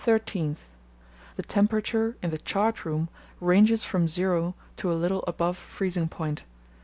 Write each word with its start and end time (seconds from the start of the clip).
—The 0.03 1.43
temperature 1.47 2.17
in 2.23 2.31
the 2.31 2.39
chart 2.39 2.85
room 2.85 3.07
ranges 3.39 3.83
from 3.83 4.07
zero 4.07 4.55
to 4.77 4.91
a 4.91 4.97
little 4.97 5.23
above 5.27 5.57
freezing 5.57 6.07
point. 6.09 6.43